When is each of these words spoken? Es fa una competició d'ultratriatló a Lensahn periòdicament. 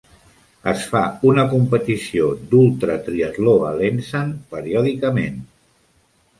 Es 0.69 0.85
fa 0.93 1.01
una 1.31 1.43
competició 1.51 2.31
d'ultratriatló 2.55 3.55
a 3.69 3.77
Lensahn 3.83 4.35
periòdicament. 4.57 5.41